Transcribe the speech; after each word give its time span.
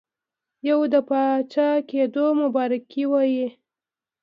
یو 0.69 0.79
د 0.93 0.95
پاچاکېدلو 1.07 2.25
مبارکي 2.41 3.03
وي. 3.11 3.45